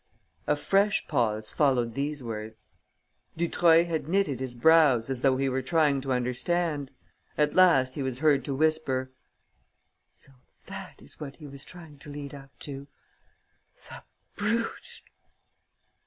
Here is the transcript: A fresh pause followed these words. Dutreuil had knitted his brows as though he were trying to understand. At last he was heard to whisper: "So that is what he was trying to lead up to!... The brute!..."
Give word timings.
A 0.47 0.55
fresh 0.55 1.07
pause 1.07 1.51
followed 1.51 1.93
these 1.93 2.23
words. 2.23 2.65
Dutreuil 3.37 3.85
had 3.85 4.07
knitted 4.09 4.39
his 4.39 4.55
brows 4.55 5.11
as 5.11 5.21
though 5.21 5.37
he 5.37 5.47
were 5.47 5.61
trying 5.61 6.01
to 6.01 6.11
understand. 6.11 6.89
At 7.37 7.53
last 7.53 7.93
he 7.93 8.01
was 8.01 8.17
heard 8.17 8.43
to 8.45 8.55
whisper: 8.55 9.11
"So 10.11 10.31
that 10.65 10.99
is 11.03 11.19
what 11.19 11.35
he 11.35 11.45
was 11.45 11.63
trying 11.63 11.99
to 11.99 12.09
lead 12.09 12.33
up 12.33 12.49
to!... 12.61 12.87
The 13.89 14.01
brute!..." 14.37 15.01